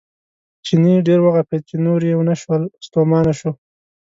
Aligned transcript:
چیني 0.65 0.93
ډېر 1.07 1.19
وغپېد 1.25 1.61
چې 1.69 1.75
نور 1.85 1.99
یې 2.09 2.13
ونه 2.17 2.35
شول 2.41 2.61
ستومانه 2.85 3.33
شو. 3.39 3.51